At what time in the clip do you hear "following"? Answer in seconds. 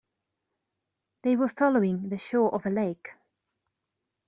1.47-2.09